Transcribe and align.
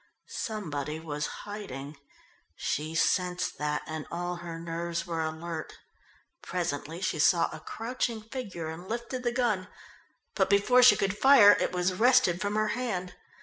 Somebody 0.29 0.99
was 0.99 1.27
hiding. 1.45 1.95
She 2.55 2.95
sensed 2.95 3.59
that 3.59 3.83
and 3.85 4.07
all 4.09 4.37
her 4.37 4.57
nerves 4.59 5.05
were 5.05 5.21
alert. 5.21 5.77
Presently 6.41 7.01
she 7.01 7.19
saw 7.19 7.51
a 7.53 7.59
crouching 7.59 8.23
figure 8.23 8.67
and 8.69 8.89
lifted 8.89 9.21
the 9.21 9.31
gun, 9.31 9.67
but 10.33 10.49
before 10.49 10.81
she 10.81 10.97
could 10.97 11.15
fire 11.15 11.51
it 11.51 11.71
was 11.71 11.93
wrested 11.93 12.41
from 12.41 12.55
her 12.55 12.69
hand. 12.69 13.13